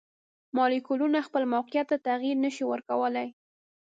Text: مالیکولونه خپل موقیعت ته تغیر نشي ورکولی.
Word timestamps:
مالیکولونه 0.57 1.19
خپل 1.27 1.43
موقیعت 1.53 1.87
ته 1.89 1.97
تغیر 2.07 2.35
نشي 2.45 2.63
ورکولی. 2.67 3.27